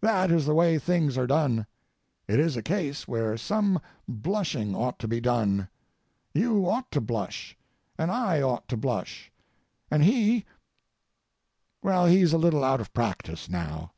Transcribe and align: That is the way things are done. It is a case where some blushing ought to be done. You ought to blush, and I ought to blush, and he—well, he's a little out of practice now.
That 0.00 0.32
is 0.32 0.46
the 0.46 0.54
way 0.56 0.80
things 0.80 1.16
are 1.16 1.28
done. 1.28 1.64
It 2.26 2.40
is 2.40 2.56
a 2.56 2.60
case 2.60 3.06
where 3.06 3.36
some 3.36 3.80
blushing 4.08 4.74
ought 4.74 4.98
to 4.98 5.06
be 5.06 5.20
done. 5.20 5.68
You 6.34 6.68
ought 6.68 6.90
to 6.90 7.00
blush, 7.00 7.56
and 7.96 8.10
I 8.10 8.42
ought 8.42 8.66
to 8.70 8.76
blush, 8.76 9.30
and 9.88 10.02
he—well, 10.02 12.06
he's 12.06 12.32
a 12.32 12.36
little 12.38 12.64
out 12.64 12.80
of 12.80 12.92
practice 12.92 13.48
now. 13.48 13.92